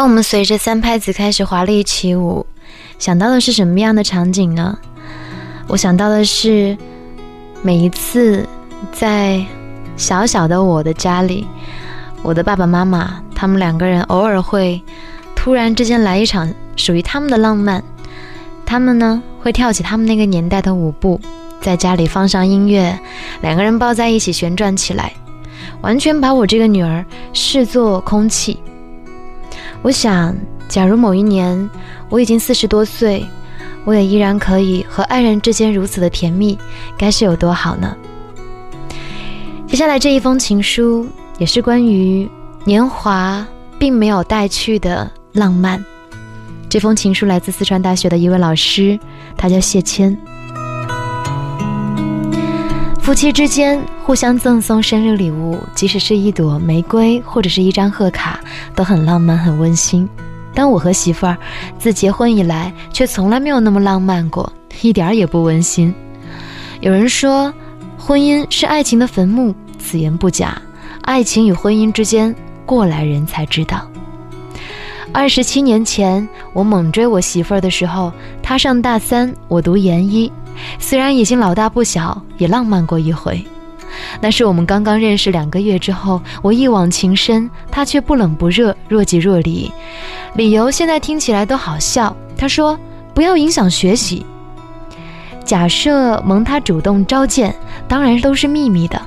[0.00, 2.46] 当我们随着三拍子开始华丽起舞，
[2.98, 4.78] 想到的是什么样的场景呢？
[5.66, 6.74] 我想到的是，
[7.60, 8.48] 每一次
[8.92, 9.44] 在
[9.98, 11.46] 小小的我的家里，
[12.22, 14.82] 我的爸爸妈妈他们两个人偶尔会
[15.36, 17.84] 突然之间来一场属于他们的浪漫，
[18.64, 21.20] 他们呢会跳起他们那个年代的舞步，
[21.60, 22.98] 在家里放上音乐，
[23.42, 25.12] 两个人抱在一起旋转起来，
[25.82, 28.58] 完全把我这个女儿视作空气。
[29.82, 30.36] 我想，
[30.68, 31.68] 假如某一年
[32.08, 33.26] 我已经四十多岁。
[33.86, 36.58] 我也依然可以和爱人之间如此的甜蜜，
[36.98, 37.96] 该是有多好呢？
[39.66, 42.28] 接下来这一封情书也是关于
[42.64, 43.46] 年华
[43.78, 45.82] 并没有带去的浪漫。
[46.68, 48.98] 这封情书来自四川大学的一位老师，
[49.34, 50.14] 他叫谢谦。
[53.10, 58.38] 夫妻之间互相赠送生日礼物，即使是一朵玫瑰或者是一张贺卡，
[58.72, 60.08] 都很浪漫、很温馨。
[60.54, 61.36] 但我和媳妇儿
[61.76, 65.92] 自结婚以来，却从来没有那么浪漫过，一点儿也不温馨。
[66.80, 67.52] 有人说，
[67.98, 70.62] 婚姻是爱情的坟墓，此言不假。
[71.02, 72.32] 爱情与婚姻之间，
[72.64, 73.90] 过来人才知道。
[75.12, 80.30] 二十七年前，我猛追我媳妇儿的时候，她上大三，我读研一，
[80.78, 83.44] 虽然已经老大不小，也浪漫过一回。
[84.20, 89.70] 那是我们刚刚认识两个月之后，我一往情深，他却不冷不热，若即若离。
[90.34, 92.16] 理由现在听起来都好笑。
[92.36, 92.78] 他说
[93.12, 94.24] 不要影响学习。
[95.44, 97.54] 假设蒙他主动召见，
[97.88, 99.02] 当然都是秘密的，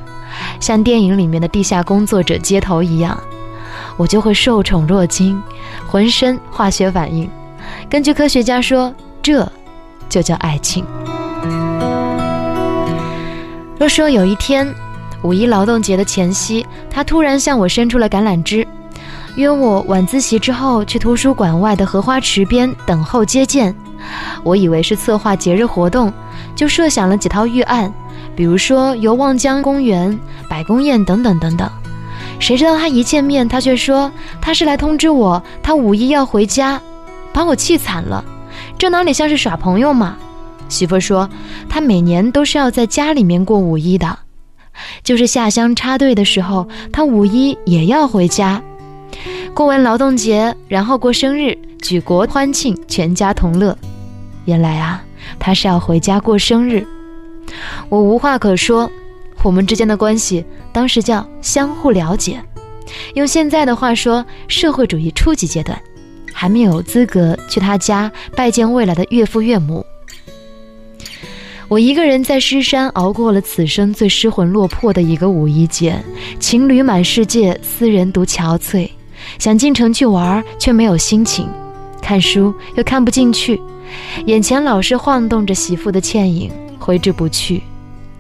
[0.60, 3.18] 像电影里面的地下工作者接头一样，
[3.96, 5.42] 我就会受宠若惊，
[5.88, 7.30] 浑身化学反应。
[7.90, 9.50] 根据科学家说，这
[10.10, 10.84] 就叫爱情。
[13.84, 14.74] 若说有一天，
[15.24, 18.66] 五一劳动节的前夕，他突然向我伸出了橄榄枝，
[19.36, 23.76] 约我晚自习之后去图书馆外的荷花池边等候接见。
[24.42, 26.14] 我以为是策划节日活动，
[26.56, 27.94] 就设想了几套预案，
[28.38, 30.18] 比如说游望江公园、
[30.48, 31.70] 百宫宴等等等等。
[32.40, 36.80] 谁知道他一见面，他却说他是来通知我，他五一要回家，
[37.34, 38.24] 把我气惨了。
[38.78, 40.16] 这哪里像是耍朋友嘛？
[40.74, 41.30] 媳妇说，
[41.70, 44.18] 她每年都是要在家里面过五一的，
[45.04, 48.60] 就是下乡插队的时候，她五一也要回家，
[49.54, 53.78] 过完劳动节，然后过生日，举国欢庆，全家同乐。
[54.46, 55.04] 原来啊，
[55.38, 56.86] 她是要回家过生日。
[57.88, 58.90] 我无话可说，
[59.44, 62.42] 我们之间的关系当时叫相互了解，
[63.14, 65.80] 用现在的话说，社会主义初级阶段，
[66.34, 69.86] 还没有资格去他家拜见未来的岳父岳母。
[71.74, 76.00] 我一个人在狮山熬过了此生最失魂落魄的一个五一节，
[76.40, 78.88] 情侣满世界，私人独憔悴。
[79.40, 81.48] 想进城去玩，却没有心情；
[82.00, 83.60] 看书又看不进去，
[84.28, 87.64] 眼前老是晃动着媳妇的倩影，挥之不去。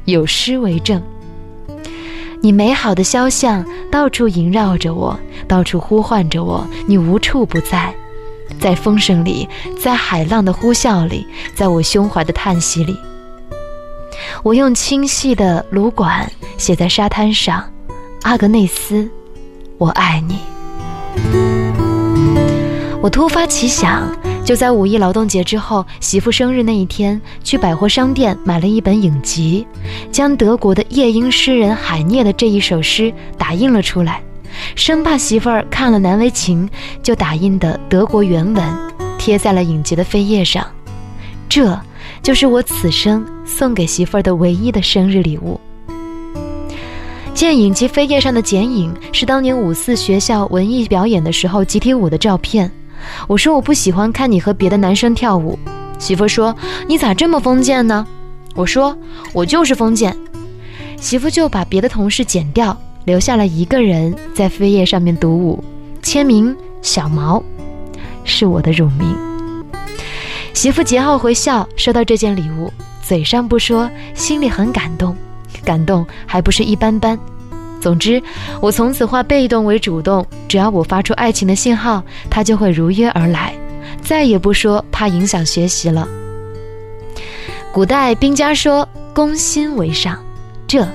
[0.06, 1.00] 有诗为证：
[2.42, 5.16] 你美好的肖像到处萦绕着我，
[5.48, 7.94] 到处呼唤着我，你无处不在，
[8.60, 9.48] 在风声里，
[9.80, 12.98] 在海浪的呼啸里，在我胸怀的叹息里。
[14.42, 17.64] 我用清细的芦管写在沙滩上，
[18.24, 19.10] 阿格内斯，
[19.78, 20.40] 我爱你。
[23.02, 24.10] 我突发奇想，
[24.44, 29.68] 就在五一劳动节之后，媳妇生日那一天，去百货商店买了一本影集，
[30.12, 34.24] 将德国的夜莺诗人海涅的这一首诗打印了出来，
[34.76, 36.70] 生怕媳妇儿看了难为情，
[37.02, 40.66] 就打印的德国原文贴在了影集的扉页上。
[41.48, 41.80] 这。
[42.24, 45.60] 就是我此生送给媳妇儿的唯一的生日礼物。
[47.34, 52.72] 剑影及扉页上的剪影是当年五四学校文艺表演的时候集体舞的照片。
[53.28, 55.60] 我说我不喜欢看你和别的男生跳舞。
[56.00, 56.56] 媳妇说
[56.88, 58.08] 你咋这么封建呢？
[58.56, 58.98] 我说
[59.34, 60.16] 我就是封建。
[60.96, 65.62] 媳妇就把别的同事剪掉，留下了一个人在扉页上面独舞，
[66.02, 67.44] 签名小毛，
[68.24, 69.33] 是我的乳名。
[70.54, 72.72] 媳妇节后回校，收到这件礼物，
[73.02, 75.16] 嘴上不说，心里很感动，
[75.66, 77.18] 感动还不是一般般。
[77.82, 78.22] 总之，
[78.62, 83.54] 我从此化被动为主动，只要我发出爱情的信号，他就会如约而来，
[84.02, 86.08] 再也不说怕影响学习了。
[87.74, 90.18] 古代兵家说“攻心为上”，
[90.66, 90.88] 这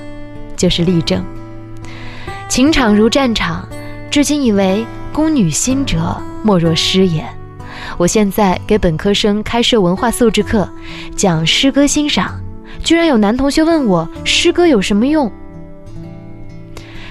[0.55, 1.23] 就是例证。
[2.47, 3.67] 情场如战场，
[4.09, 4.83] 至今以为
[5.13, 7.23] 攻女心者，莫若诗也。
[7.99, 10.67] 我现在给本科生开设文化素质课，
[11.17, 12.31] 讲诗歌欣赏，
[12.81, 15.29] 居然有男同学问我诗歌有什么用？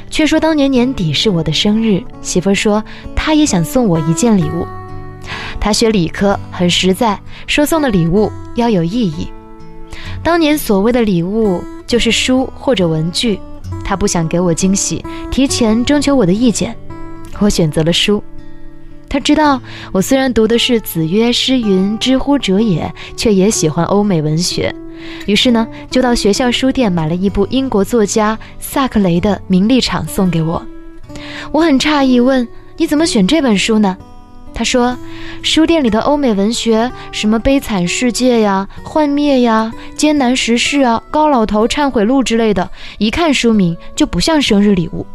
[0.09, 2.83] 却说当年年底是我的生日，媳妇说
[3.15, 4.67] 她也想送我一件礼物。
[5.61, 9.29] 他学理科，很实在，说送的礼物要有意义。
[10.23, 13.39] 当年所谓的礼物就是书或者文具，
[13.85, 16.75] 他不想给我惊喜，提前征求我的意见，
[17.41, 18.25] 我选择了书。
[19.09, 19.61] 他知道
[19.93, 24.75] 我虽然读的是子曰诗云知乎者也，却也喜欢欧美文学，
[25.27, 30.63] 于是呢，就到学校书店买了一部英国作家萨克雷的《名利场》送给我。
[31.53, 32.47] 我很诧异，问
[32.77, 33.97] 你怎么选这本书呢？
[34.55, 34.97] 他说
[35.43, 42.69] ：“书店里的欧美文学，什么《悲惨世界》呀、《幻灭》呀、《艰难时事》啊、《高老头忏悔录》之类的，
[42.99, 45.07] 一看书名就不像生日礼物。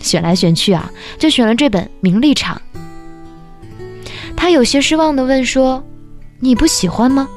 [0.00, 2.56] 选来选去啊，就选了这本《名利场》。”
[4.36, 5.82] 他有些失望地问说
[6.38, 7.28] ：“你不喜欢吗？”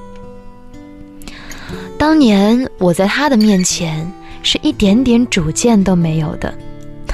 [1.98, 4.10] 当年我在他的面前
[4.44, 6.54] 是一点点主见都没有的，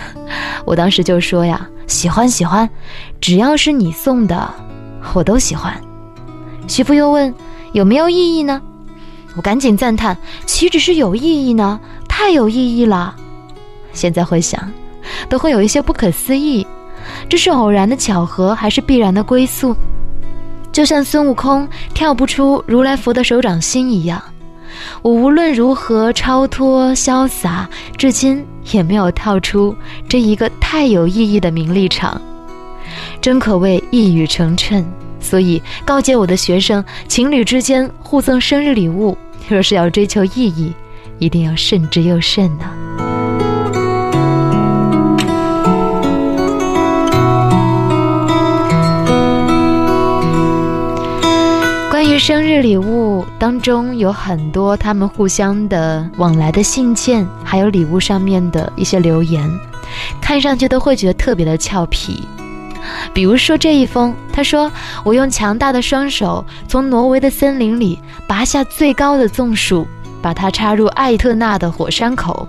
[0.65, 1.67] 我当时就说呀。
[1.87, 2.67] 喜欢喜欢，
[3.21, 4.51] 只要是你送的，
[5.13, 5.79] 我都喜欢。
[6.67, 7.31] 媳妇又问
[7.73, 8.59] 有没有意义呢？
[9.35, 10.17] 我赶紧赞叹，
[10.47, 11.79] 岂止是有意义呢，
[12.09, 13.15] 太有意义了。
[13.93, 14.71] 现在回想，
[15.29, 16.65] 都会有一些不可思议，
[17.29, 19.75] 这是偶然的巧合，还是必然的归宿？
[20.71, 24.21] 就像孙悟空跳不出如来佛的手掌心一样。
[25.01, 29.73] 我无论如何超脱潇洒，至今也没有跳出
[30.09, 32.21] 这一个太有意义的名利场，
[33.21, 34.83] 真可谓一语成谶。
[35.21, 39.17] 所以告诫我的学生，情侣之间互赠生日礼物，
[39.47, 40.73] 若是要追求意义，
[41.19, 42.65] 一定要慎之又慎呢
[52.19, 59.49] 生日礼物当中有很多他们互相的往来的信件，还有礼物上面的一些留言，
[60.21, 62.27] 看上去都会觉得特别的俏皮。
[63.13, 64.71] 比如说这一封，他说
[65.03, 69.87] ：“我用强大的双手从挪威的森林里拔下最高的棕树，
[70.21, 72.47] 把它插入艾特纳的火山口，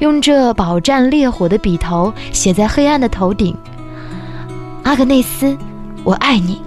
[0.00, 3.56] 用这饱蘸烈火的笔头写在黑暗的头顶。
[4.82, 5.56] 阿格内斯，
[6.02, 6.60] 我爱你。”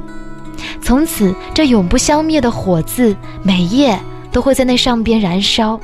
[0.84, 3.98] 从此，这永不消灭的火字，每夜
[4.34, 5.80] 都会在那上边燃烧。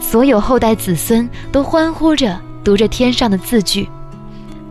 [0.00, 3.86] 所有后代子孙都欢呼着读着天上的字句：“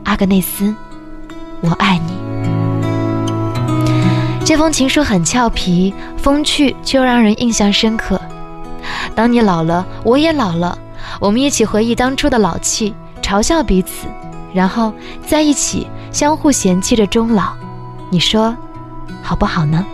[0.05, 0.73] 阿格内斯，
[1.61, 2.13] 我爱你。”
[4.43, 8.19] 这封情书很俏皮，风趣却又让人印象深刻。
[9.13, 10.75] 当你老了，我也老了，
[11.19, 14.07] 我们一起回忆当初的老气，嘲笑彼此，
[14.51, 14.91] 然后
[15.27, 17.53] 在一起相互嫌弃着终老。
[18.09, 18.55] 你说？
[19.21, 19.85] 好不好呢？